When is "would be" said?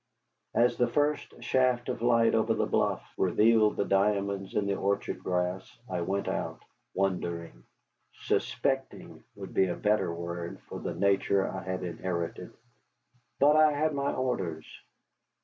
9.35-9.67